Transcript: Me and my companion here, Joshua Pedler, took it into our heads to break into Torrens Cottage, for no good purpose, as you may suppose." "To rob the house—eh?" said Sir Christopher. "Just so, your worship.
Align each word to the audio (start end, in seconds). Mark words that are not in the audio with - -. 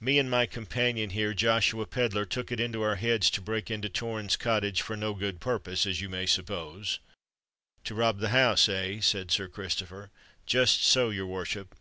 Me 0.00 0.18
and 0.18 0.28
my 0.28 0.46
companion 0.46 1.10
here, 1.10 1.32
Joshua 1.32 1.86
Pedler, 1.86 2.24
took 2.24 2.50
it 2.50 2.58
into 2.58 2.82
our 2.82 2.96
heads 2.96 3.30
to 3.30 3.40
break 3.40 3.70
into 3.70 3.88
Torrens 3.88 4.36
Cottage, 4.36 4.82
for 4.82 4.96
no 4.96 5.14
good 5.14 5.38
purpose, 5.40 5.86
as 5.86 6.00
you 6.00 6.08
may 6.08 6.26
suppose." 6.26 6.98
"To 7.84 7.94
rob 7.94 8.18
the 8.18 8.30
house—eh?" 8.30 8.98
said 9.00 9.30
Sir 9.30 9.46
Christopher. 9.46 10.10
"Just 10.44 10.82
so, 10.82 11.10
your 11.10 11.26
worship. 11.28 11.76